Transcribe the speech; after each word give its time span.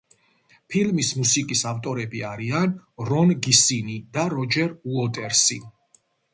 ფილმის 0.75 1.11
მუსიკის 1.17 1.61
ავტორები 1.73 2.23
არიან 2.31 2.75
რონ 3.11 3.35
გისინი 3.49 4.01
და 4.17 4.27
როჯერ 4.37 4.77
უოტერსი. 4.97 5.63